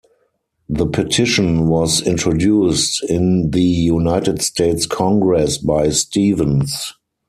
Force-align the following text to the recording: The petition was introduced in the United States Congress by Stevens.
The 0.67 0.87
petition 0.87 1.67
was 1.67 2.01
introduced 2.07 3.03
in 3.07 3.51
the 3.51 3.61
United 3.61 4.41
States 4.41 4.87
Congress 4.87 5.59
by 5.59 5.89
Stevens. 5.89 6.93